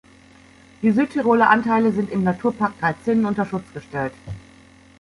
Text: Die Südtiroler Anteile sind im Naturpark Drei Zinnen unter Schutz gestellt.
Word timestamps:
Die 0.81 0.89
Südtiroler 0.89 1.51
Anteile 1.51 1.91
sind 1.91 2.09
im 2.09 2.23
Naturpark 2.23 2.73
Drei 2.79 2.93
Zinnen 3.05 3.23
unter 3.27 3.45
Schutz 3.45 3.71
gestellt. 3.71 4.13